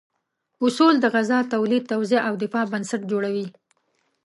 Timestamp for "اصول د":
0.65-1.05